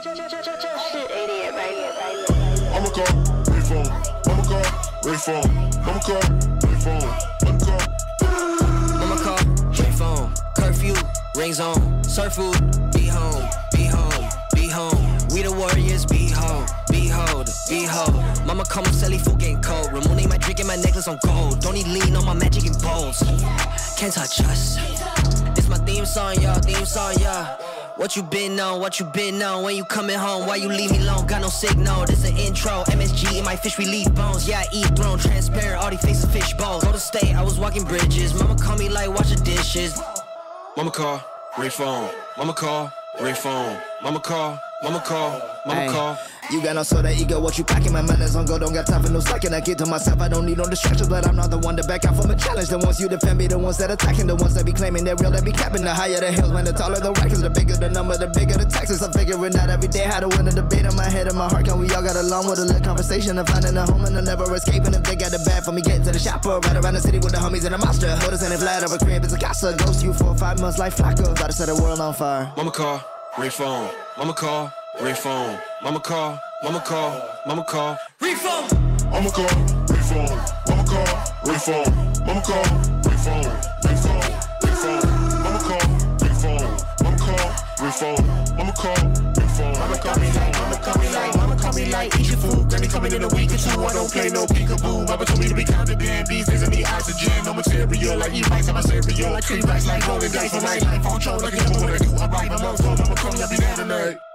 I'ma 0.00 0.14
call, 2.88 3.04
phone. 3.68 3.86
I'ma 4.26 4.42
call, 4.48 4.64
phone. 5.18 5.44
I'ma 5.84 6.00
call, 6.00 6.22
phone. 6.80 7.04
I'ma 7.44 7.58
call. 7.58 7.80
I'ma 9.02 9.16
call, 9.16 9.36
phone. 9.98 10.32
Curfew, 10.56 10.94
rings 11.36 11.60
on. 11.60 12.02
Surf 12.02 12.32
food, 12.36 12.58
be 12.94 13.08
home, 13.08 13.46
be 13.72 13.84
home, 13.84 14.28
be 14.54 14.68
home. 14.68 15.18
We 15.34 15.42
the 15.42 15.52
warriors, 15.52 16.06
be 16.06 16.30
home. 16.30 16.64
Behold, 16.90 17.50
behold. 17.68 18.14
Mama 18.46 18.64
call 18.64 18.84
me 18.84 18.92
Sally 18.92 19.18
Food 19.18 19.38
getting 19.38 19.60
cold. 19.60 19.92
Ramoning 19.92 20.30
my 20.30 20.38
drink 20.38 20.60
and 20.60 20.68
my 20.68 20.76
necklace 20.76 21.08
on 21.08 21.18
gold. 21.26 21.60
Don't 21.60 21.74
need 21.74 21.86
lean 21.86 22.16
on 22.16 22.24
my 22.24 22.32
magic 22.32 22.64
and 22.64 22.80
bowls. 22.80 23.22
Can't 23.98 24.14
touch 24.14 24.40
us. 24.40 24.76
This 25.54 25.68
my 25.68 25.76
theme 25.84 26.06
song, 26.06 26.40
y'all. 26.40 26.58
Theme 26.60 26.86
song, 26.86 27.12
y'all. 27.20 27.79
What 28.00 28.16
you 28.16 28.22
been 28.22 28.58
on, 28.58 28.80
what 28.80 28.98
you 28.98 29.04
been 29.04 29.42
on? 29.42 29.62
When 29.62 29.76
you 29.76 29.84
coming 29.84 30.18
home, 30.18 30.46
why 30.46 30.56
you 30.56 30.68
leave 30.68 30.90
me 30.90 31.00
alone? 31.00 31.26
Got 31.26 31.42
no 31.42 31.48
signal, 31.48 32.06
this 32.06 32.26
an 32.26 32.34
intro. 32.38 32.82
MSG 32.84 33.36
in 33.36 33.44
my 33.44 33.56
fish, 33.56 33.76
we 33.76 33.84
leave 33.84 34.14
bones. 34.14 34.48
Yeah, 34.48 34.60
I 34.60 34.66
eat 34.72 34.86
throne, 34.96 35.18
transparent, 35.18 35.84
all 35.84 35.90
these 35.90 36.00
faces 36.00 36.24
fish 36.32 36.54
bowls 36.54 36.82
Go 36.82 36.92
to 36.92 36.98
state, 36.98 37.36
I 37.36 37.42
was 37.42 37.58
walking 37.58 37.84
bridges. 37.84 38.32
Mama 38.32 38.56
call 38.56 38.78
me 38.78 38.88
like 38.88 39.10
wash 39.10 39.28
the 39.28 39.44
dishes. 39.44 40.00
Mama 40.78 40.90
call, 40.90 41.22
ring 41.58 41.68
phone. 41.68 42.08
Mama 42.38 42.54
call, 42.54 42.90
ring 43.20 43.34
phone. 43.34 43.78
Mama 44.02 44.18
call, 44.18 44.58
mama 44.82 45.00
call, 45.00 45.38
mama 45.66 45.80
Ay. 45.82 45.88
call 45.88 46.18
You 46.50 46.60
got 46.60 46.74
no 46.74 46.82
sort 46.82 47.04
of 47.04 47.12
ego, 47.12 47.38
what 47.38 47.56
you 47.58 47.62
packing? 47.62 47.92
My 47.92 48.02
mind 48.02 48.20
is 48.22 48.34
on 48.34 48.44
go, 48.44 48.58
don't 48.58 48.74
got 48.74 48.84
time 48.84 49.04
for 49.04 49.10
no 49.12 49.20
slacking. 49.20 49.54
I 49.54 49.60
get 49.60 49.78
to 49.78 49.86
myself, 49.86 50.20
I 50.20 50.26
don't 50.26 50.44
need 50.44 50.58
no 50.58 50.64
distractions, 50.64 51.08
but 51.08 51.24
I'm 51.24 51.36
not 51.36 51.48
the 51.48 51.58
one 51.58 51.76
to 51.76 51.84
back 51.84 52.04
out 52.04 52.16
from 52.16 52.28
a 52.28 52.34
challenge. 52.34 52.68
The 52.68 52.78
ones 52.78 52.98
you 52.98 53.08
defend 53.08 53.38
me, 53.38 53.46
the 53.46 53.56
ones 53.56 53.78
that 53.78 53.88
attacking, 53.88 54.26
the 54.26 54.34
ones 54.34 54.54
that 54.54 54.66
be 54.66 54.72
claiming 54.72 55.04
they're 55.04 55.14
real, 55.14 55.30
that 55.30 55.44
be 55.44 55.52
capping. 55.52 55.84
The 55.84 55.94
higher 55.94 56.18
the 56.18 56.32
hills, 56.32 56.50
man, 56.50 56.64
the 56.64 56.72
taller 56.72 56.98
the 56.98 57.12
records, 57.12 57.40
the 57.40 57.50
bigger 57.50 57.76
the 57.76 57.88
number, 57.88 58.16
the 58.16 58.26
bigger 58.26 58.58
the 58.58 58.64
taxes. 58.64 59.00
I'm 59.00 59.12
figuring 59.12 59.54
out 59.54 59.70
every 59.70 59.86
day 59.86 60.02
how 60.02 60.18
to 60.18 60.26
win 60.26 60.48
a 60.48 60.50
debate 60.50 60.86
in 60.86 60.96
my 60.96 61.08
head 61.08 61.28
and 61.28 61.38
my 61.38 61.46
heart. 61.48 61.66
Can 61.66 61.78
we 61.78 61.88
all 61.94 62.02
got 62.02 62.16
along 62.16 62.50
with 62.50 62.58
a 62.58 62.64
little 62.64 62.82
conversation 62.82 63.38
I'm 63.38 63.46
finding 63.46 63.76
a 63.76 63.86
home 63.86 64.04
and 64.04 64.18
I'm 64.18 64.24
never 64.24 64.52
escaping 64.52 64.92
if 64.92 65.04
they 65.04 65.14
got 65.14 65.32
it 65.32 65.44
bad 65.46 65.62
for 65.62 65.70
me 65.70 65.82
getting 65.82 66.02
to 66.02 66.10
the 66.10 66.18
shopper. 66.18 66.58
Right 66.58 66.74
around 66.74 66.94
the 66.94 67.00
city 67.00 67.18
with 67.18 67.30
the 67.30 67.38
homies 67.38 67.64
and 67.64 67.74
the 67.74 67.78
monster. 67.78 68.10
Notice 68.26 68.42
and 68.42 68.58
flat 68.58 68.82
of 68.82 68.90
a 68.90 68.98
crib 68.98 69.22
is 69.22 69.32
a 69.32 69.38
casa. 69.38 69.76
Ghost 69.78 70.02
you 70.02 70.12
for 70.12 70.34
five 70.34 70.60
months 70.60 70.78
like 70.78 70.94
Flacco. 70.96 71.30
To 71.30 71.52
set 71.52 71.66
the 71.66 71.76
world 71.76 72.00
on 72.00 72.12
fire. 72.12 72.52
Mama 72.56 72.72
call, 72.72 73.00
ring 73.38 73.50
phone. 73.50 73.90
Mama 74.18 74.34
call, 74.34 74.72
ring 75.02 75.14
phone. 75.14 75.58
Mama 75.82 76.00
call, 76.00 76.38
mama 76.62 76.80
call, 76.80 77.22
mama 77.46 77.64
call. 77.64 77.98
Ring 78.20 78.36
phone. 78.36 78.68
Mama 79.10 79.30
call, 79.30 79.44
ring 79.88 80.04
phone. 80.08 80.38
Mama 80.68 80.84
call, 80.84 81.06
ring 81.46 81.58
phone. 81.58 81.90
Mama 82.26 82.42
call, 82.42 82.64
ring 83.04 83.18
phone. 83.18 83.48
Ring 83.84 83.96
phone, 83.96 84.28
ring 84.62 84.76
phone. 84.76 85.04
Mama 85.42 85.58
call, 85.58 85.86
ring 86.20 86.36
phone. 86.40 86.68
Mama 87.02 87.18
call, 87.18 87.48
ring 87.80 87.92
phone. 87.92 88.56
Mama 88.56 88.72
call, 88.72 88.96
ring 89.36 89.50
phone. 89.56 89.78
Mama 89.78 89.98
call 89.98 90.16
me 90.20 90.28
like, 90.32 90.52
mama 90.60 90.76
call 90.76 90.98
me 91.00 91.08
like, 91.10 91.36
mama 91.36 91.56
call 91.56 91.72
me 91.72 91.84
like, 91.90 92.20
eat 92.20 92.28
your 92.28 92.38
food. 92.38 92.68
Granny 92.68 92.88
coming 92.88 93.12
in 93.12 93.22
a 93.22 93.28
week 93.28 93.52
or 93.52 93.56
two. 93.56 93.80
I 93.80 93.92
don't 93.92 94.10
play 94.10 94.28
no 94.30 94.46
peekaboo. 94.46 95.08
Mama 95.08 95.24
told 95.24 95.40
me 95.40 95.48
to 95.48 95.54
be 95.54 95.64
confident. 95.64 96.28
These 96.28 96.46
days 96.46 96.62
I 96.62 96.68
need 96.68 96.84
oxygen. 96.84 97.44
No 97.44 97.54
material 97.54 98.18
like 98.18 98.34
eat 98.34 98.48
rice 98.50 98.68
in 98.68 98.74
my 98.74 98.80
cereal. 98.82 99.32
Like 99.32 99.44
tree 99.44 99.60
rice 99.60 99.86
like 99.86 100.06
rolling 100.06 100.30
dice 100.30 100.62
my 100.62 100.78
life 100.78 101.06
on 101.06 101.20
show. 101.20 101.36
Like 101.36 101.54
a 101.54 101.80
when 101.80 101.94
I 101.94 101.98
do, 101.98 102.14
I 102.16 102.26
write 102.26 102.50
my 102.50 102.62
mom. 102.62 102.76
Mama 102.80 103.14
call 103.16 103.32
me, 103.32 103.42
I'll 103.42 103.50
be 103.50 103.56
there 103.56 103.76
tonight. 103.76 104.29